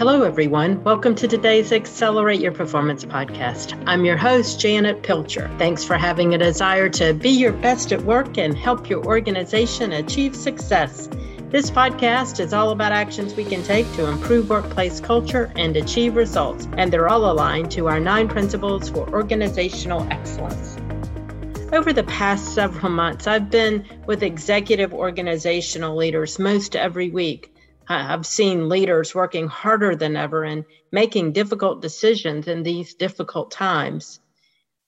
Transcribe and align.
Hello, 0.00 0.22
everyone. 0.22 0.82
Welcome 0.82 1.14
to 1.16 1.28
today's 1.28 1.72
Accelerate 1.72 2.40
Your 2.40 2.52
Performance 2.52 3.04
podcast. 3.04 3.78
I'm 3.86 4.02
your 4.02 4.16
host, 4.16 4.58
Janet 4.58 5.02
Pilcher. 5.02 5.50
Thanks 5.58 5.84
for 5.84 5.98
having 5.98 6.32
a 6.32 6.38
desire 6.38 6.88
to 6.88 7.12
be 7.12 7.28
your 7.28 7.52
best 7.52 7.92
at 7.92 8.00
work 8.00 8.38
and 8.38 8.56
help 8.56 8.88
your 8.88 9.04
organization 9.04 9.92
achieve 9.92 10.34
success. 10.34 11.10
This 11.50 11.70
podcast 11.70 12.40
is 12.40 12.54
all 12.54 12.70
about 12.70 12.92
actions 12.92 13.34
we 13.34 13.44
can 13.44 13.62
take 13.62 13.92
to 13.92 14.08
improve 14.08 14.48
workplace 14.48 15.00
culture 15.00 15.52
and 15.56 15.76
achieve 15.76 16.16
results, 16.16 16.66
and 16.78 16.90
they're 16.90 17.10
all 17.10 17.30
aligned 17.30 17.70
to 17.72 17.86
our 17.86 18.00
nine 18.00 18.26
principles 18.26 18.88
for 18.88 19.06
organizational 19.10 20.10
excellence. 20.10 20.78
Over 21.74 21.92
the 21.92 22.04
past 22.04 22.54
several 22.54 22.90
months, 22.90 23.26
I've 23.26 23.50
been 23.50 23.84
with 24.06 24.22
executive 24.22 24.94
organizational 24.94 25.94
leaders 25.94 26.38
most 26.38 26.74
every 26.74 27.10
week 27.10 27.49
Uh, 27.90 28.06
I've 28.10 28.24
seen 28.24 28.68
leaders 28.68 29.16
working 29.16 29.48
harder 29.48 29.96
than 29.96 30.14
ever 30.16 30.44
and 30.44 30.64
making 30.92 31.32
difficult 31.32 31.82
decisions 31.82 32.46
in 32.46 32.62
these 32.62 32.94
difficult 32.94 33.50
times. 33.50 34.20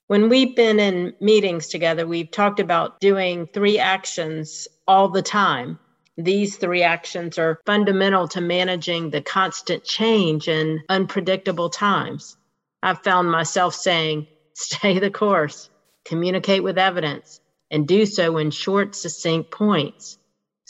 When 0.07 0.29
we've 0.29 0.55
been 0.55 0.79
in 0.79 1.15
meetings 1.21 1.67
together, 1.67 2.07
we've 2.07 2.31
talked 2.31 2.61
about 2.61 3.01
doing 3.01 3.49
three 3.49 3.81
actions 3.81 4.69
all 4.87 5.09
the 5.09 5.23
time. 5.23 5.81
These 6.17 6.59
three 6.59 6.85
actions 6.85 7.39
are 7.39 7.59
fundamental 7.67 8.29
to 8.29 8.41
managing 8.41 9.11
the 9.11 9.21
constant 9.21 9.83
change 9.83 10.47
in 10.47 10.83
unpredictable 10.89 11.71
times. 11.71 12.37
I've 12.85 13.03
found 13.03 13.33
myself 13.33 13.75
saying, 13.75 14.29
stay 14.55 15.01
the 15.01 15.11
course, 15.11 15.71
communicate 16.05 16.63
with 16.63 16.79
evidence, 16.79 17.41
and 17.69 17.89
do 17.89 18.07
so 18.07 18.39
in 18.39 18.53
short, 18.53 18.95
succinct 18.95 19.51
points. 19.51 20.19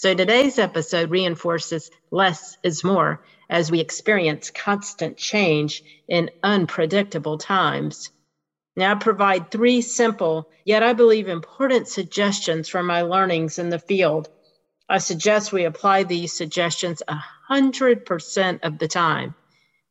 So 0.03 0.15
today's 0.15 0.59
episode 0.59 1.11
reinforces 1.11 1.89
less 2.11 2.57
is 2.65 2.83
more 2.83 3.21
as 3.49 3.71
we 3.71 3.79
experience 3.79 4.51
constant 4.51 5.17
change 5.17 5.81
in 6.09 6.29
unpredictable 6.43 7.39
times. 7.39 8.11
Now, 8.75 8.91
I 8.91 8.95
provide 8.97 9.53
three 9.53 9.81
simple, 9.81 10.51
yet 10.65 10.83
I 10.83 10.93
believe 10.93 11.29
important 11.29 11.87
suggestions 11.87 12.69
from 12.69 12.85
my 12.85 13.03
learnings 13.03 13.61
in 13.61 13.69
the 13.71 13.79
field. 13.79 14.29
I 14.89 14.99
suggest 14.99 15.53
we 15.53 15.67
apply 15.67 16.03
these 16.03 16.33
suggestions 16.33 17.01
100% 17.49 18.59
of 18.65 18.79
the 18.79 18.89
time. 18.89 19.37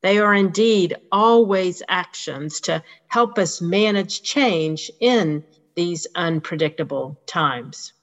They 0.01 0.17
are 0.17 0.35
indeed 0.35 0.93
always 1.09 1.81
actions 1.87 2.59
to 2.61 2.83
help 3.07 3.37
us 3.37 3.61
manage 3.61 4.23
change 4.23 4.91
in 4.99 5.45
these 5.77 6.05
unpredictable 6.15 7.17
times. 7.27 7.93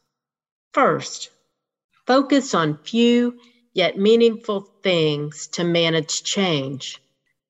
First, 0.72 1.28
Focus 2.08 2.54
on 2.54 2.78
few 2.78 3.38
yet 3.74 3.98
meaningful 3.98 4.62
things 4.82 5.46
to 5.48 5.62
manage 5.62 6.22
change. 6.22 7.02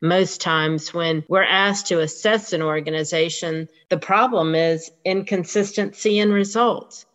Most 0.03 0.41
times, 0.41 0.93
when 0.93 1.25
we're 1.29 1.45
asked 1.45 1.87
to 1.87 2.01
assess 2.01 2.53
an 2.53 2.61
organization, 2.61 3.69
the 3.89 3.99
problem 3.99 4.57
is 4.57 4.91
inconsistency 5.05 6.19
in 6.19 6.33
results. 6.33 7.07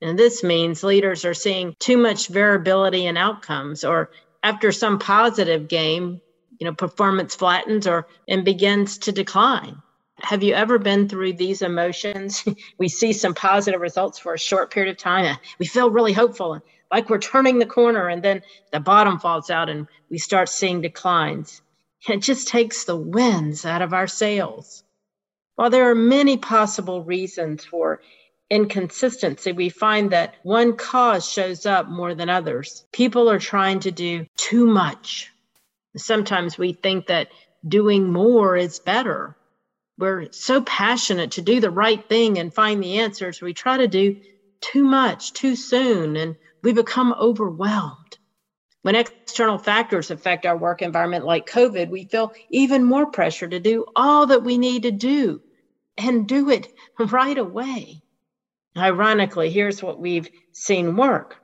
And 0.00 0.18
this 0.18 0.42
means 0.42 0.82
leaders 0.82 1.26
are 1.26 1.34
seeing 1.34 1.76
too 1.78 1.98
much 1.98 2.28
variability 2.28 3.04
in 3.04 3.18
outcomes, 3.18 3.84
or 3.84 4.10
after 4.42 4.72
some 4.72 4.98
positive 4.98 5.68
game, 5.68 6.22
you 6.58 6.64
know, 6.64 6.72
performance 6.72 7.34
flattens 7.34 7.86
or 7.86 8.06
and 8.26 8.42
begins 8.42 8.96
to 9.00 9.12
decline. 9.12 9.82
Have 10.20 10.42
you 10.42 10.54
ever 10.54 10.78
been 10.78 11.10
through 11.10 11.34
these 11.34 11.60
emotions? 11.60 12.42
we 12.78 12.88
see 12.88 13.12
some 13.12 13.34
positive 13.34 13.82
results 13.82 14.18
for 14.18 14.32
a 14.32 14.38
short 14.38 14.70
period 14.70 14.92
of 14.92 14.96
time. 14.96 15.36
We 15.58 15.66
feel 15.66 15.90
really 15.90 16.14
hopeful 16.14 16.62
like 16.90 17.10
we're 17.10 17.18
turning 17.18 17.58
the 17.58 17.66
corner 17.66 18.08
and 18.08 18.22
then 18.22 18.42
the 18.72 18.80
bottom 18.80 19.18
falls 19.18 19.50
out 19.50 19.68
and 19.68 19.88
we 20.10 20.18
start 20.18 20.48
seeing 20.48 20.80
declines. 20.80 21.62
It 22.08 22.22
just 22.22 22.48
takes 22.48 22.84
the 22.84 22.96
winds 22.96 23.64
out 23.64 23.82
of 23.82 23.92
our 23.92 24.06
sails. 24.06 24.84
While 25.56 25.70
there 25.70 25.90
are 25.90 25.94
many 25.94 26.36
possible 26.36 27.02
reasons 27.02 27.64
for 27.64 28.00
inconsistency, 28.50 29.52
we 29.52 29.70
find 29.70 30.10
that 30.10 30.34
one 30.42 30.76
cause 30.76 31.28
shows 31.30 31.66
up 31.66 31.88
more 31.88 32.14
than 32.14 32.28
others. 32.28 32.84
People 32.92 33.30
are 33.30 33.38
trying 33.38 33.80
to 33.80 33.90
do 33.90 34.26
too 34.36 34.66
much. 34.66 35.32
Sometimes 35.96 36.58
we 36.58 36.74
think 36.74 37.06
that 37.06 37.28
doing 37.66 38.12
more 38.12 38.56
is 38.56 38.78
better. 38.78 39.36
We're 39.98 40.30
so 40.30 40.60
passionate 40.60 41.32
to 41.32 41.42
do 41.42 41.58
the 41.60 41.70
right 41.70 42.06
thing 42.06 42.38
and 42.38 42.52
find 42.52 42.82
the 42.82 42.98
answers, 42.98 43.40
we 43.40 43.54
try 43.54 43.78
to 43.78 43.88
do 43.88 44.20
too 44.72 44.84
much 44.84 45.32
too 45.32 45.56
soon 45.56 46.16
and 46.16 46.36
we 46.62 46.72
become 46.72 47.14
overwhelmed. 47.18 48.18
When 48.82 48.94
external 48.94 49.58
factors 49.58 50.10
affect 50.10 50.46
our 50.46 50.56
work 50.56 50.82
environment, 50.82 51.24
like 51.24 51.46
COVID, 51.46 51.90
we 51.90 52.06
feel 52.06 52.32
even 52.50 52.84
more 52.84 53.10
pressure 53.10 53.48
to 53.48 53.60
do 53.60 53.84
all 53.96 54.26
that 54.26 54.44
we 54.44 54.58
need 54.58 54.82
to 54.84 54.92
do 54.92 55.40
and 55.96 56.28
do 56.28 56.50
it 56.50 56.68
right 56.98 57.36
away. 57.36 58.02
Ironically, 58.76 59.50
here's 59.50 59.82
what 59.82 59.98
we've 59.98 60.28
seen 60.52 60.96
work 60.96 61.36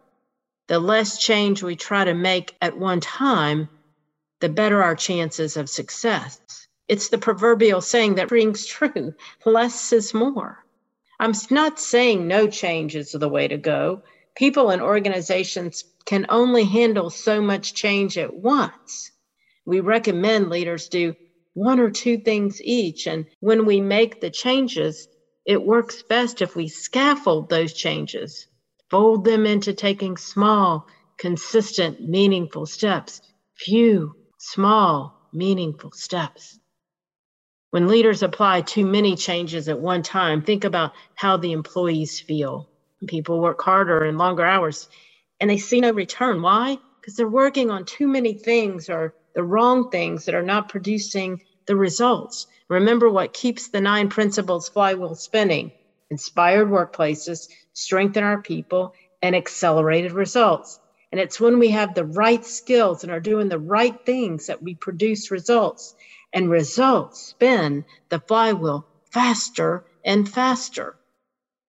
the 0.68 0.78
less 0.78 1.18
change 1.18 1.62
we 1.62 1.76
try 1.76 2.04
to 2.04 2.14
make 2.14 2.54
at 2.60 2.78
one 2.78 3.00
time, 3.00 3.68
the 4.40 4.48
better 4.48 4.82
our 4.82 4.94
chances 4.94 5.56
of 5.56 5.68
success. 5.68 6.40
It's 6.88 7.08
the 7.08 7.18
proverbial 7.18 7.80
saying 7.80 8.14
that 8.14 8.30
rings 8.30 8.66
true 8.66 9.12
less 9.44 9.92
is 9.92 10.14
more. 10.14 10.61
I'm 11.22 11.34
not 11.52 11.78
saying 11.78 12.26
no 12.26 12.48
change 12.48 12.96
is 12.96 13.12
the 13.12 13.28
way 13.28 13.46
to 13.46 13.56
go, 13.56 14.02
people 14.34 14.70
and 14.70 14.82
organizations 14.82 15.84
can 16.04 16.26
only 16.28 16.64
handle 16.64 17.10
so 17.10 17.40
much 17.40 17.74
change 17.74 18.18
at 18.18 18.34
once. 18.34 19.12
We 19.64 19.78
recommend 19.78 20.50
leaders 20.50 20.88
do 20.88 21.14
one 21.54 21.78
or 21.78 21.90
two 21.90 22.18
things 22.18 22.60
each. 22.60 23.06
And 23.06 23.26
when 23.38 23.66
we 23.66 23.80
make 23.80 24.20
the 24.20 24.30
changes, 24.30 25.06
it 25.46 25.62
works 25.62 26.02
best 26.02 26.42
if 26.42 26.56
we 26.56 26.66
scaffold 26.66 27.48
those 27.48 27.72
changes, 27.72 28.48
fold 28.90 29.24
them 29.24 29.46
into 29.46 29.74
taking 29.74 30.16
small, 30.16 30.88
consistent, 31.18 32.00
meaningful 32.00 32.66
steps, 32.66 33.20
few, 33.54 34.16
small, 34.40 35.30
meaningful 35.32 35.92
steps. 35.92 36.58
When 37.72 37.88
leaders 37.88 38.24
apply 38.24 38.62
too 38.62 38.86
many 38.86 39.16
changes 39.16 39.68
at 39.68 39.80
one 39.80 40.02
time, 40.04 40.42
think 40.42 40.64
about 40.64 40.92
how 41.16 41.38
the 41.38 41.52
employees 41.52 42.20
feel. 42.20 42.70
People 43.08 43.40
work 43.40 43.62
harder 43.62 44.04
and 44.04 44.18
longer 44.18 44.46
hours 44.46 44.88
and 45.40 45.50
they 45.50 45.58
see 45.58 45.80
no 45.80 45.92
return. 45.92 46.42
Why? 46.42 46.78
Because 47.00 47.16
they're 47.16 47.28
working 47.28 47.70
on 47.70 47.86
too 47.86 48.08
many 48.08 48.34
things 48.34 48.90
or 48.90 49.14
the 49.34 49.44
wrong 49.44 49.90
things 49.90 50.26
that 50.26 50.36
are 50.36 50.42
not 50.42 50.70
producing 50.70 51.42
the 51.66 51.76
results. 51.76 52.48
Remember 52.70 53.10
what 53.10 53.34
keeps 53.34 53.70
the 53.70 53.82
nine 53.82 54.10
principles 54.10 54.70
flywheel 54.70 55.16
spinning 55.16 55.72
inspired 56.10 56.68
workplaces, 56.68 57.48
strengthen 57.74 58.24
our 58.24 58.42
people, 58.42 58.94
and 59.22 59.36
accelerated 59.36 60.12
results. 60.12 60.80
And 61.12 61.20
it's 61.20 61.40
when 61.40 61.60
we 61.60 61.70
have 61.70 61.94
the 61.94 62.06
right 62.06 62.44
skills 62.44 63.04
and 63.04 63.12
are 63.12 63.20
doing 63.20 63.50
the 63.50 63.60
right 63.60 63.98
things 64.06 64.48
that 64.48 64.62
we 64.62 64.74
produce 64.76 65.30
results. 65.32 65.94
And 66.32 66.50
results 66.50 67.20
spin 67.20 67.84
the 68.08 68.20
flywheel 68.20 68.86
faster 69.10 69.84
and 70.04 70.28
faster. 70.28 70.96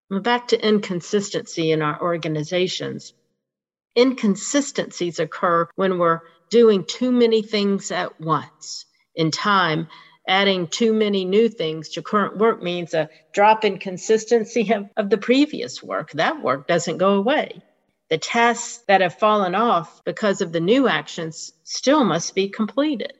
Back 0.09 0.49
to 0.49 0.67
inconsistency 0.67 1.71
in 1.71 1.81
our 1.81 2.01
organizations. 2.01 3.13
Inconsistencies 3.97 5.19
occur 5.19 5.67
when 5.75 5.97
we're 5.99 6.21
doing 6.49 6.85
too 6.85 7.11
many 7.11 7.41
things 7.41 7.91
at 7.91 8.19
once. 8.21 8.85
In 9.15 9.31
time, 9.31 9.87
adding 10.27 10.67
too 10.67 10.93
many 10.93 11.25
new 11.25 11.49
things 11.49 11.89
to 11.89 12.01
current 12.01 12.37
work 12.37 12.61
means 12.63 12.93
a 12.93 13.09
drop 13.33 13.65
in 13.65 13.77
consistency 13.79 14.71
of, 14.73 14.89
of 14.97 15.09
the 15.09 15.17
previous 15.17 15.83
work. 15.83 16.11
That 16.11 16.41
work 16.41 16.67
doesn't 16.67 16.97
go 16.97 17.15
away. 17.15 17.61
The 18.09 18.17
tasks 18.19 18.83
that 18.87 19.01
have 19.01 19.19
fallen 19.19 19.55
off 19.55 20.03
because 20.05 20.41
of 20.41 20.51
the 20.51 20.59
new 20.59 20.87
actions 20.87 21.53
still 21.63 22.03
must 22.03 22.35
be 22.35 22.49
completed. 22.49 23.13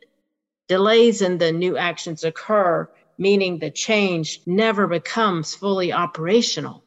Delays 0.68 1.22
in 1.22 1.38
the 1.38 1.52
new 1.52 1.78
actions 1.78 2.24
occur, 2.24 2.90
meaning 3.18 3.60
the 3.60 3.72
change 3.72 4.42
never 4.46 4.88
becomes 4.88 5.56
fully 5.56 5.94
operational 5.94 6.84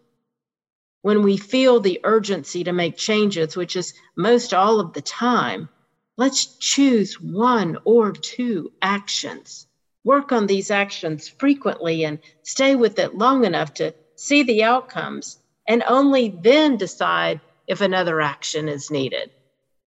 when 1.07 1.23
we 1.23 1.37
feel 1.37 1.79
the 1.79 2.01
urgency 2.03 2.65
to 2.65 2.73
make 2.73 2.97
changes, 2.97 3.55
which 3.57 3.77
is 3.77 3.95
most 4.17 4.53
all 4.53 4.81
of 4.81 4.93
the 4.93 5.01
time, 5.01 5.69
let's 6.17 6.57
choose 6.59 7.21
one 7.21 7.79
or 7.85 8.11
two 8.11 8.73
actions. 8.83 9.69
Work 10.03 10.33
on 10.33 10.49
these 10.49 10.73
actions 10.73 11.29
frequently 11.29 12.05
and 12.05 12.19
stay 12.43 12.75
with 12.75 12.99
it 12.99 13.15
long 13.15 13.45
enough 13.45 13.73
to 13.75 13.95
see 14.17 14.43
the 14.43 14.65
outcomes, 14.65 15.39
and 15.69 15.85
only 15.87 16.29
then 16.43 16.77
decide 16.77 17.41
if 17.69 17.81
another 17.81 18.21
action 18.21 18.69
is 18.69 18.91
needed. 18.91 19.31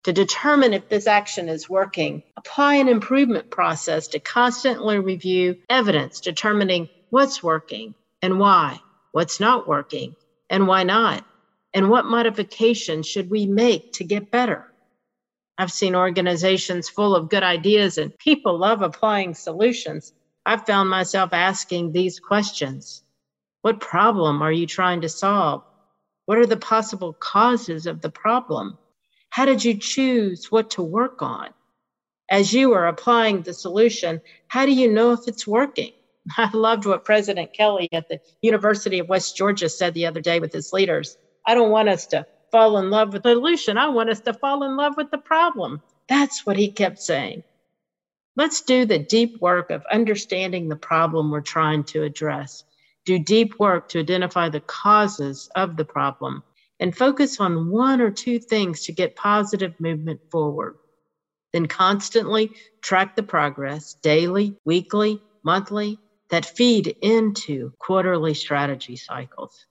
To 0.09 0.13
determine 0.13 0.73
if 0.73 0.89
this 0.89 1.05
action 1.05 1.49
is 1.49 1.69
working, 1.69 2.23
apply 2.35 2.77
an 2.77 2.87
improvement 2.87 3.51
process 3.51 4.07
to 4.07 4.19
constantly 4.19 4.97
review 4.97 5.57
evidence, 5.69 6.19
determining 6.19 6.89
what's 7.11 7.43
working 7.43 7.93
and 8.19 8.39
why, 8.39 8.81
what's 9.11 9.39
not 9.39 9.67
working, 9.67 10.15
and 10.49 10.67
why 10.67 10.81
not? 10.81 11.23
And 11.75 11.91
what 11.91 12.07
modifications 12.07 13.05
should 13.05 13.29
we 13.29 13.45
make 13.45 13.93
to 13.93 14.03
get 14.03 14.31
better? 14.31 14.65
I've 15.59 15.71
seen 15.71 15.95
organizations 15.95 16.89
full 16.89 17.15
of 17.15 17.29
good 17.29 17.43
ideas 17.43 17.99
and 17.99 18.17
people 18.17 18.57
love 18.57 18.81
applying 18.81 19.35
solutions. 19.35 20.11
I've 20.43 20.65
found 20.65 20.89
myself 20.89 21.33
asking 21.33 21.91
these 21.91 22.19
questions 22.19 23.03
What 23.61 23.79
problem 23.79 24.41
are 24.41 24.51
you 24.51 24.65
trying 24.65 25.01
to 25.01 25.09
solve? 25.09 25.61
What 26.25 26.39
are 26.39 26.47
the 26.47 26.57
possible 26.57 27.13
causes 27.13 27.85
of 27.85 28.01
the 28.01 28.09
problem? 28.09 28.79
How 29.29 29.45
did 29.45 29.63
you 29.63 29.77
choose 29.77 30.51
what 30.51 30.71
to 30.71 30.83
work 30.83 31.21
on? 31.21 31.49
As 32.29 32.53
you 32.53 32.73
are 32.73 32.87
applying 32.87 33.41
the 33.41 33.53
solution, 33.53 34.21
how 34.47 34.65
do 34.65 34.71
you 34.71 34.91
know 34.91 35.11
if 35.13 35.27
it's 35.27 35.47
working? 35.47 35.93
I 36.37 36.49
loved 36.53 36.85
what 36.85 37.05
President 37.05 37.53
Kelly 37.53 37.89
at 37.91 38.07
the 38.09 38.19
University 38.41 38.99
of 38.99 39.09
West 39.09 39.35
Georgia 39.35 39.69
said 39.69 39.93
the 39.93 40.05
other 40.05 40.21
day 40.21 40.39
with 40.39 40.53
his 40.53 40.73
leaders. 40.73 41.17
I 41.45 41.55
don't 41.55 41.71
want 41.71 41.89
us 41.89 42.07
to 42.07 42.25
fall 42.51 42.77
in 42.77 42.89
love 42.89 43.13
with 43.13 43.23
the 43.23 43.33
solution. 43.33 43.77
I 43.77 43.89
want 43.89 44.09
us 44.09 44.19
to 44.21 44.33
fall 44.33 44.63
in 44.63 44.75
love 44.75 44.97
with 44.97 45.11
the 45.11 45.17
problem. 45.17 45.81
That's 46.07 46.45
what 46.45 46.57
he 46.57 46.71
kept 46.71 46.99
saying. 46.99 47.43
Let's 48.35 48.61
do 48.61 48.85
the 48.85 48.99
deep 48.99 49.41
work 49.41 49.69
of 49.69 49.83
understanding 49.91 50.69
the 50.69 50.75
problem 50.75 51.31
we're 51.31 51.41
trying 51.41 51.83
to 51.85 52.03
address. 52.03 52.63
Do 53.05 53.19
deep 53.19 53.59
work 53.59 53.89
to 53.89 53.99
identify 53.99 54.49
the 54.49 54.59
causes 54.59 55.49
of 55.55 55.77
the 55.77 55.85
problem 55.85 56.43
and 56.79 56.95
focus 56.95 57.39
on 57.39 57.69
one 57.69 58.01
or 58.01 58.11
two 58.11 58.39
things 58.39 58.85
to 58.85 58.91
get 58.91 59.15
positive 59.15 59.79
movement 59.79 60.21
forward. 60.31 60.77
Then 61.53 61.67
constantly 61.67 62.51
track 62.81 63.15
the 63.15 63.23
progress 63.23 63.95
daily, 63.95 64.55
weekly, 64.65 65.21
monthly 65.43 65.99
that 66.29 66.45
feed 66.45 66.95
into 67.01 67.73
quarterly 67.79 68.33
strategy 68.33 68.95
cycles. 68.95 69.65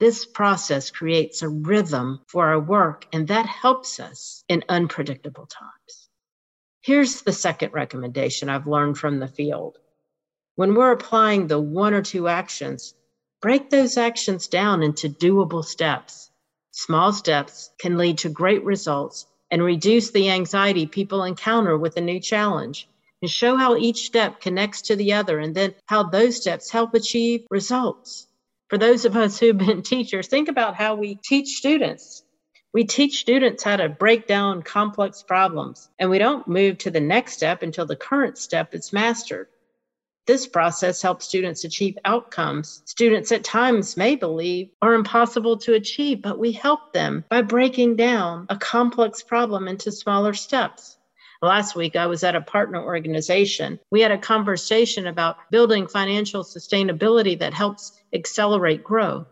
This 0.00 0.24
process 0.24 0.90
creates 0.90 1.42
a 1.42 1.48
rhythm 1.48 2.22
for 2.26 2.46
our 2.46 2.58
work, 2.58 3.06
and 3.12 3.28
that 3.28 3.46
helps 3.46 4.00
us 4.00 4.44
in 4.48 4.64
unpredictable 4.68 5.46
times. 5.46 6.08
Here's 6.82 7.20
the 7.20 7.32
second 7.32 7.74
recommendation 7.74 8.48
I've 8.48 8.66
learned 8.66 8.96
from 8.96 9.18
the 9.20 9.28
field. 9.28 9.76
When 10.56 10.74
we're 10.74 10.92
applying 10.92 11.46
the 11.46 11.60
one 11.60 11.92
or 11.94 12.02
two 12.02 12.28
actions, 12.28 12.94
break 13.42 13.68
those 13.70 13.98
actions 13.98 14.48
down 14.48 14.82
into 14.82 15.08
doable 15.08 15.64
steps. 15.64 16.29
Small 16.72 17.12
steps 17.12 17.70
can 17.78 17.96
lead 17.96 18.18
to 18.18 18.28
great 18.28 18.64
results 18.64 19.26
and 19.50 19.62
reduce 19.62 20.10
the 20.10 20.30
anxiety 20.30 20.86
people 20.86 21.24
encounter 21.24 21.76
with 21.76 21.96
a 21.96 22.00
new 22.00 22.20
challenge. 22.20 22.88
And 23.22 23.30
show 23.30 23.56
how 23.56 23.76
each 23.76 24.06
step 24.06 24.40
connects 24.40 24.82
to 24.82 24.96
the 24.96 25.12
other 25.12 25.38
and 25.38 25.54
then 25.54 25.74
how 25.86 26.04
those 26.04 26.36
steps 26.36 26.70
help 26.70 26.94
achieve 26.94 27.46
results 27.50 28.26
for 28.70 28.78
those 28.78 29.04
of 29.04 29.16
us 29.16 29.38
who've 29.38 29.58
been 29.58 29.82
teachers, 29.94 30.28
think 30.28 30.48
about 30.48 30.76
how 30.76 30.94
we 30.94 31.16
teach 31.16 31.56
students. 31.56 32.22
We 32.72 32.84
teach 32.84 33.18
students 33.18 33.64
how 33.64 33.76
to 33.76 33.88
break 33.88 34.28
down 34.28 34.62
complex 34.62 35.24
problems, 35.24 35.90
and 35.98 36.08
we 36.08 36.18
don't 36.18 36.46
move 36.46 36.78
to 36.78 36.90
the 36.90 37.00
next 37.00 37.32
step 37.32 37.64
until 37.64 37.84
the 37.84 37.96
current 37.96 38.38
step 38.38 38.72
is 38.74 38.92
mastered. 38.92 39.48
This 40.26 40.46
process 40.46 41.00
helps 41.02 41.26
students 41.26 41.64
achieve 41.64 41.96
outcomes 42.04 42.82
students 42.84 43.32
at 43.32 43.42
times 43.42 43.96
may 43.96 44.16
believe 44.16 44.70
are 44.82 44.94
impossible 44.94 45.56
to 45.58 45.74
achieve, 45.74 46.22
but 46.22 46.38
we 46.38 46.52
help 46.52 46.92
them 46.92 47.24
by 47.28 47.42
breaking 47.42 47.96
down 47.96 48.46
a 48.48 48.56
complex 48.56 49.22
problem 49.22 49.66
into 49.66 49.90
smaller 49.90 50.34
steps. 50.34 50.98
Last 51.42 51.74
week, 51.74 51.96
I 51.96 52.06
was 52.06 52.22
at 52.22 52.36
a 52.36 52.42
partner 52.42 52.82
organization. 52.82 53.80
We 53.90 54.02
had 54.02 54.12
a 54.12 54.18
conversation 54.18 55.06
about 55.06 55.50
building 55.50 55.86
financial 55.86 56.44
sustainability 56.44 57.38
that 57.38 57.54
helps 57.54 57.98
accelerate 58.12 58.84
growth. 58.84 59.26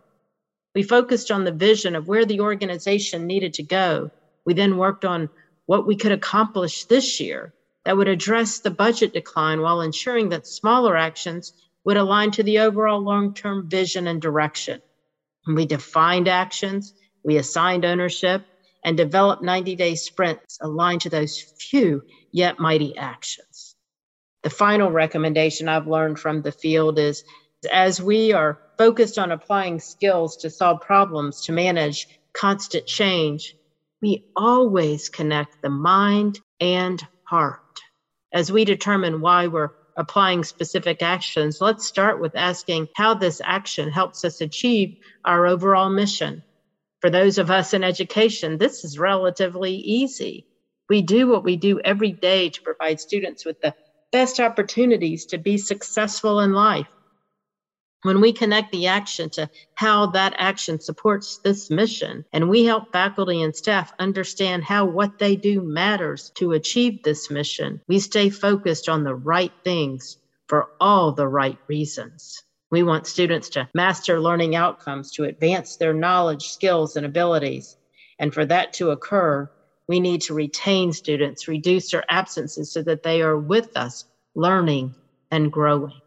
We 0.74 0.82
focused 0.82 1.30
on 1.30 1.44
the 1.44 1.52
vision 1.52 1.96
of 1.96 2.08
where 2.08 2.24
the 2.24 2.40
organization 2.40 3.26
needed 3.26 3.52
to 3.54 3.62
go. 3.62 4.10
We 4.46 4.54
then 4.54 4.78
worked 4.78 5.04
on 5.04 5.28
what 5.66 5.86
we 5.86 5.96
could 5.96 6.12
accomplish 6.12 6.86
this 6.86 7.20
year 7.20 7.52
that 7.88 7.96
would 7.96 8.06
address 8.06 8.58
the 8.58 8.70
budget 8.70 9.14
decline 9.14 9.62
while 9.62 9.80
ensuring 9.80 10.28
that 10.28 10.46
smaller 10.46 10.94
actions 10.94 11.54
would 11.86 11.96
align 11.96 12.30
to 12.30 12.42
the 12.42 12.58
overall 12.58 13.00
long 13.00 13.32
term 13.32 13.66
vision 13.66 14.06
and 14.06 14.20
direction. 14.20 14.82
we 15.46 15.64
defined 15.64 16.28
actions, 16.28 16.92
we 17.24 17.38
assigned 17.38 17.86
ownership, 17.86 18.44
and 18.84 18.98
developed 18.98 19.42
90 19.42 19.74
day 19.76 19.94
sprints 19.94 20.58
aligned 20.60 21.00
to 21.00 21.08
those 21.08 21.40
few 21.58 22.02
yet 22.30 22.60
mighty 22.60 22.94
actions. 22.94 23.74
The 24.42 24.50
final 24.50 24.90
recommendation 24.90 25.66
I've 25.66 25.88
learned 25.88 26.18
from 26.18 26.42
the 26.42 26.52
field 26.52 26.98
is 26.98 27.24
as 27.72 28.02
we 28.02 28.34
are 28.34 28.60
focused 28.76 29.18
on 29.18 29.32
applying 29.32 29.80
skills 29.80 30.36
to 30.42 30.50
solve 30.50 30.82
problems, 30.82 31.46
to 31.46 31.52
manage 31.52 32.06
constant 32.34 32.84
change, 32.84 33.56
we 34.02 34.26
always 34.36 35.08
connect 35.08 35.62
the 35.62 35.70
mind 35.70 36.38
and 36.60 37.02
heart. 37.24 37.60
As 38.32 38.52
we 38.52 38.64
determine 38.64 39.20
why 39.20 39.46
we're 39.48 39.70
applying 39.96 40.44
specific 40.44 41.02
actions, 41.02 41.58
let's 41.60 41.86
start 41.86 42.20
with 42.20 42.36
asking 42.36 42.88
how 42.94 43.14
this 43.14 43.40
action 43.44 43.90
helps 43.90 44.24
us 44.24 44.40
achieve 44.40 44.94
our 45.24 45.46
overall 45.46 45.90
mission. 45.90 46.42
For 47.00 47.10
those 47.10 47.38
of 47.38 47.50
us 47.50 47.74
in 47.74 47.84
education, 47.84 48.58
this 48.58 48.84
is 48.84 48.98
relatively 48.98 49.74
easy. 49.74 50.46
We 50.88 51.02
do 51.02 51.28
what 51.28 51.44
we 51.44 51.56
do 51.56 51.80
every 51.84 52.12
day 52.12 52.50
to 52.50 52.62
provide 52.62 53.00
students 53.00 53.46
with 53.46 53.56
the 53.62 53.74
best 54.12 54.40
opportunities 54.40 55.26
to 55.26 55.38
be 55.38 55.58
successful 55.58 56.40
in 56.40 56.52
life. 56.52 56.88
When 58.02 58.20
we 58.20 58.32
connect 58.32 58.70
the 58.70 58.86
action 58.86 59.28
to 59.30 59.50
how 59.74 60.06
that 60.12 60.34
action 60.38 60.78
supports 60.78 61.38
this 61.38 61.68
mission, 61.68 62.24
and 62.32 62.48
we 62.48 62.64
help 62.64 62.92
faculty 62.92 63.42
and 63.42 63.54
staff 63.56 63.92
understand 63.98 64.62
how 64.62 64.84
what 64.84 65.18
they 65.18 65.34
do 65.34 65.60
matters 65.60 66.30
to 66.36 66.52
achieve 66.52 67.02
this 67.02 67.28
mission, 67.28 67.80
we 67.88 67.98
stay 67.98 68.30
focused 68.30 68.88
on 68.88 69.02
the 69.02 69.16
right 69.16 69.52
things 69.64 70.16
for 70.46 70.68
all 70.80 71.10
the 71.10 71.26
right 71.26 71.58
reasons. 71.66 72.44
We 72.70 72.84
want 72.84 73.08
students 73.08 73.48
to 73.50 73.68
master 73.74 74.20
learning 74.20 74.54
outcomes 74.54 75.10
to 75.12 75.24
advance 75.24 75.76
their 75.76 75.94
knowledge, 75.94 76.48
skills, 76.48 76.96
and 76.96 77.04
abilities. 77.04 77.76
And 78.20 78.32
for 78.32 78.44
that 78.46 78.74
to 78.74 78.90
occur, 78.90 79.50
we 79.88 79.98
need 79.98 80.20
to 80.22 80.34
retain 80.34 80.92
students, 80.92 81.48
reduce 81.48 81.90
their 81.90 82.04
absences 82.08 82.70
so 82.70 82.82
that 82.82 83.02
they 83.02 83.22
are 83.22 83.38
with 83.38 83.76
us, 83.76 84.04
learning 84.36 84.94
and 85.32 85.50
growing. 85.50 86.00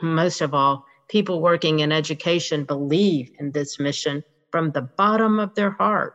Most 0.00 0.40
of 0.40 0.54
all, 0.54 0.86
people 1.10 1.42
working 1.42 1.80
in 1.80 1.92
education 1.92 2.64
believe 2.64 3.30
in 3.40 3.52
this 3.52 3.80
mission 3.80 4.22
from 4.52 4.72
the 4.72 4.88
bottom 4.98 5.40
of 5.40 5.54
their 5.56 5.72
heart. 5.72 6.14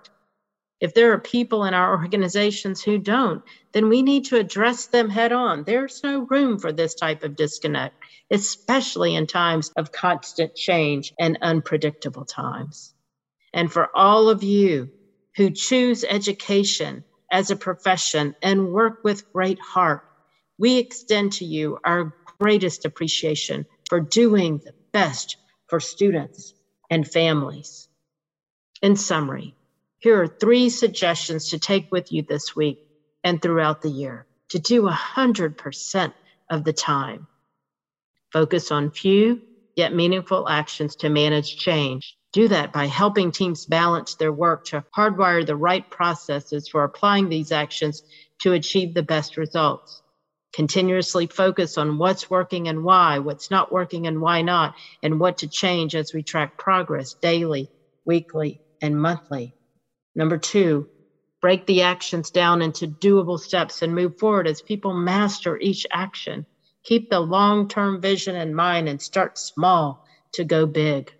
If 0.81 0.93
there 0.93 1.13
are 1.13 1.21
people 1.21 1.65
in 1.65 1.73
our 1.73 1.99
organizations 1.99 2.83
who 2.83 2.99
don't, 2.99 3.43
then 3.73 3.89
we 3.89 4.03
need 4.03 4.25
to 4.27 4.37
address 4.37 4.87
them 4.87 5.09
head 5.09 5.33
on. 5.33 5.63
There's 5.65 6.01
no 6.03 6.27
room 6.29 6.59
for 6.59 6.73
this 6.73 6.95
type 6.95 7.23
of 7.23 7.35
disconnect, 7.35 7.95
especially 8.31 9.15
in 9.15 9.27
times 9.27 9.71
of 9.77 9.91
constant 9.91 10.55
change 10.55 11.13
and 11.19 11.39
unpredictable 11.41 12.25
times. 12.25 12.93
And 13.53 13.71
for 13.71 13.89
all 13.95 14.29
of 14.29 14.43
you 14.43 14.89
who 15.37 15.51
choose 15.51 16.03
education 16.03 17.05
as 17.31 17.51
a 17.51 17.57
profession 17.57 18.35
and 18.41 18.69
work 18.69 18.95
with 19.03 19.23
great 19.33 19.59
heart, 19.59 20.03
we 20.59 20.77
extend 20.77 21.33
to 21.33 21.45
you 21.45 21.79
our 21.85 22.13
greatest 22.39 22.85
appreciation 22.85 23.65
for 23.89 24.01
doing 24.01 24.61
the 24.63 24.73
best 24.95 25.35
for 25.67 25.81
students 25.81 26.53
and 26.89 27.05
families. 27.05 27.89
In 28.81 28.95
summary, 28.95 29.53
here 29.99 30.21
are 30.21 30.27
three 30.27 30.69
suggestions 30.69 31.49
to 31.49 31.59
take 31.59 31.91
with 31.91 32.13
you 32.13 32.21
this 32.21 32.55
week 32.55 32.79
and 33.21 33.41
throughout 33.41 33.81
the 33.81 33.89
year 33.89 34.25
to 34.51 34.59
do 34.59 34.83
100% 34.83 36.13
of 36.49 36.63
the 36.63 36.71
time. 36.71 37.27
Focus 38.31 38.71
on 38.71 38.89
few 38.89 39.41
yet 39.75 39.93
meaningful 39.93 40.47
actions 40.47 40.95
to 40.95 41.09
manage 41.09 41.57
change. 41.57 42.15
Do 42.31 42.47
that 42.47 42.71
by 42.71 42.85
helping 42.85 43.33
teams 43.33 43.65
balance 43.65 44.15
their 44.15 44.31
work 44.31 44.63
to 44.67 44.85
hardwire 44.95 45.45
the 45.45 45.57
right 45.57 45.89
processes 45.91 46.69
for 46.69 46.85
applying 46.85 47.27
these 47.27 47.51
actions 47.51 48.01
to 48.43 48.53
achieve 48.53 48.93
the 48.93 49.03
best 49.03 49.35
results. 49.35 50.01
Continuously 50.53 51.27
focus 51.27 51.77
on 51.77 51.97
what's 51.97 52.29
working 52.29 52.67
and 52.67 52.83
why, 52.83 53.19
what's 53.19 53.51
not 53.51 53.71
working 53.71 54.07
and 54.07 54.21
why 54.21 54.41
not, 54.41 54.75
and 55.03 55.19
what 55.19 55.39
to 55.39 55.47
change 55.49 55.95
as 55.95 56.13
we 56.13 56.23
track 56.23 56.57
progress 56.57 57.15
daily, 57.21 57.69
weekly, 58.05 58.61
and 58.81 58.99
monthly. 58.99 59.53
Number 60.15 60.37
two, 60.37 60.87
break 61.41 61.65
the 61.65 61.83
actions 61.83 62.31
down 62.31 62.61
into 62.61 62.87
doable 62.87 63.39
steps 63.39 63.81
and 63.81 63.95
move 63.95 64.17
forward 64.19 64.47
as 64.47 64.61
people 64.61 64.93
master 64.93 65.57
each 65.57 65.85
action. 65.91 66.45
Keep 66.85 67.09
the 67.09 67.19
long 67.19 67.67
term 67.67 68.01
vision 68.01 68.35
in 68.35 68.55
mind 68.55 68.89
and 68.89 69.01
start 69.01 69.37
small 69.37 70.01
to 70.33 70.43
go 70.45 70.65
big. 70.65 71.11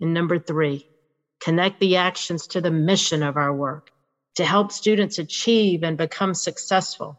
And 0.00 0.14
number 0.14 0.38
three, 0.38 0.86
connect 1.40 1.80
the 1.80 1.96
actions 1.96 2.48
to 2.48 2.60
the 2.60 2.70
mission 2.70 3.22
of 3.22 3.36
our 3.36 3.54
work 3.54 3.90
to 4.36 4.44
help 4.44 4.72
students 4.72 5.18
achieve 5.18 5.82
and 5.82 5.96
become 5.98 6.34
successful. 6.34 7.18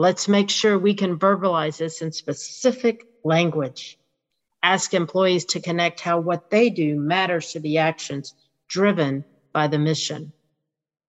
Let's 0.00 0.28
make 0.28 0.48
sure 0.48 0.78
we 0.78 0.94
can 0.94 1.18
verbalize 1.18 1.76
this 1.76 2.00
in 2.00 2.10
specific 2.10 3.04
language. 3.22 3.98
Ask 4.62 4.94
employees 4.94 5.44
to 5.44 5.60
connect 5.60 6.00
how 6.00 6.20
what 6.20 6.48
they 6.48 6.70
do 6.70 6.98
matters 6.98 7.52
to 7.52 7.60
the 7.60 7.76
actions 7.76 8.32
driven 8.66 9.26
by 9.52 9.66
the 9.66 9.78
mission. 9.78 10.32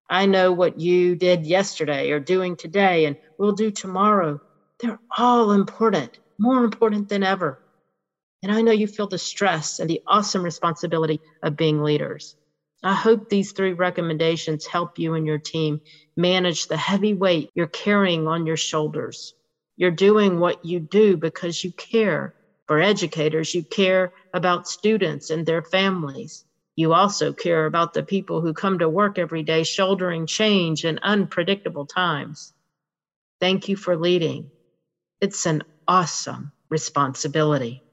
I 0.10 0.26
know 0.26 0.52
what 0.52 0.78
you 0.78 1.16
did 1.16 1.46
yesterday 1.46 2.12
or 2.12 2.20
doing 2.20 2.58
today 2.58 3.06
and 3.06 3.16
will 3.38 3.54
do 3.54 3.72
tomorrow. 3.72 4.42
They're 4.82 5.00
all 5.18 5.54
important, 5.54 6.20
more 6.38 6.62
important 6.62 7.08
than 7.08 7.24
ever. 7.24 7.64
And 8.44 8.52
I 8.52 8.62
know 8.62 8.74
you 8.74 8.88
feel 8.88 9.08
the 9.08 9.18
stress 9.18 9.80
and 9.80 9.90
the 9.90 10.02
awesome 10.06 10.44
responsibility 10.44 11.22
of 11.42 11.56
being 11.56 11.82
leaders. 11.82 12.36
I 12.84 12.94
hope 12.96 13.30
these 13.30 13.52
three 13.52 13.74
recommendations 13.74 14.66
help 14.66 14.98
you 14.98 15.14
and 15.14 15.28
your 15.28 15.40
team 15.40 15.82
manage 16.18 16.68
the 16.68 16.78
heavy 16.78 17.14
weight 17.14 17.50
you're 17.54 17.68
carrying 17.68 18.28
on 18.28 18.46
your 18.46 18.58
shoulders. 18.58 19.34
You're 19.78 19.92
doing 19.92 20.40
what 20.40 20.64
you 20.64 20.80
do 20.80 21.18
because 21.18 21.64
you 21.64 21.72
care. 21.74 22.34
For 22.68 22.80
educators, 22.80 23.54
you 23.54 23.64
care 23.66 24.14
about 24.34 24.68
students 24.68 25.30
and 25.30 25.46
their 25.46 25.64
families. 25.64 26.46
You 26.76 26.94
also 26.94 27.34
care 27.34 27.66
about 27.66 27.94
the 27.94 28.04
people 28.04 28.42
who 28.42 28.54
come 28.54 28.80
to 28.80 28.90
work 28.90 29.20
every 29.20 29.44
day 29.44 29.64
shouldering 29.64 30.26
change 30.26 30.86
in 30.86 31.00
unpredictable 31.04 31.86
times. 31.86 32.54
Thank 33.40 33.70
you 33.70 33.76
for 33.76 33.98
leading. 33.98 34.52
It's 35.22 35.46
an 35.46 35.64
awesome 35.88 36.52
responsibility. 36.70 37.84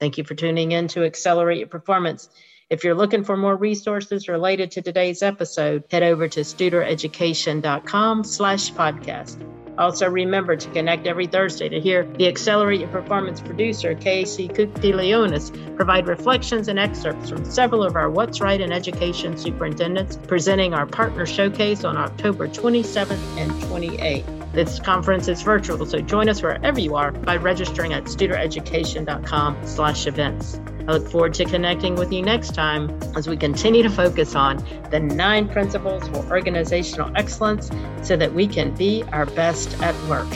Thank 0.00 0.18
you 0.18 0.24
for 0.24 0.34
tuning 0.34 0.72
in 0.72 0.88
to 0.88 1.04
Accelerate 1.04 1.58
Your 1.58 1.68
Performance. 1.68 2.28
If 2.70 2.84
you're 2.84 2.94
looking 2.94 3.24
for 3.24 3.36
more 3.36 3.56
resources 3.56 4.28
related 4.28 4.70
to 4.72 4.82
today's 4.82 5.24
episode, 5.24 5.82
head 5.90 6.04
over 6.04 6.28
to 6.28 6.40
studereducation.com 6.40 8.22
slash 8.22 8.72
podcast. 8.72 9.44
Also, 9.76 10.08
remember 10.08 10.54
to 10.54 10.70
connect 10.70 11.08
every 11.08 11.26
Thursday 11.26 11.68
to 11.68 11.80
hear 11.80 12.04
the 12.04 12.28
Accelerate 12.28 12.78
Your 12.78 12.88
Performance 12.90 13.40
producer, 13.40 13.96
Casey 13.96 14.46
Cook 14.46 14.72
de 14.74 14.92
Leonis, 14.92 15.50
provide 15.74 16.06
reflections 16.06 16.68
and 16.68 16.78
excerpts 16.78 17.30
from 17.30 17.44
several 17.44 17.82
of 17.82 17.96
our 17.96 18.08
What's 18.08 18.40
Right 18.40 18.60
in 18.60 18.70
Education 18.70 19.36
superintendents, 19.36 20.16
presenting 20.28 20.72
our 20.72 20.86
partner 20.86 21.26
showcase 21.26 21.82
on 21.82 21.96
October 21.96 22.46
27th 22.46 23.36
and 23.36 23.50
28th. 23.62 24.52
This 24.52 24.78
conference 24.78 25.26
is 25.26 25.42
virtual, 25.42 25.84
so 25.86 26.00
join 26.00 26.28
us 26.28 26.40
wherever 26.40 26.78
you 26.78 26.94
are 26.94 27.10
by 27.10 27.36
registering 27.36 27.94
at 27.94 28.04
studereducation.com 28.04 29.56
slash 29.66 30.06
events. 30.06 30.60
I 30.88 30.92
look 30.92 31.08
forward 31.08 31.34
to 31.34 31.44
connecting 31.44 31.94
with 31.94 32.12
you 32.12 32.22
next 32.22 32.54
time 32.54 32.98
as 33.16 33.28
we 33.28 33.36
continue 33.36 33.82
to 33.82 33.90
focus 33.90 34.34
on 34.34 34.64
the 34.90 35.00
nine 35.00 35.48
principles 35.48 36.06
for 36.08 36.18
organizational 36.30 37.10
excellence 37.16 37.70
so 38.02 38.16
that 38.16 38.32
we 38.32 38.46
can 38.46 38.74
be 38.74 39.02
our 39.12 39.26
best 39.26 39.80
at 39.82 39.94
work. 40.08 40.28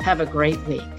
Have 0.00 0.20
a 0.20 0.26
great 0.26 0.60
week. 0.66 0.95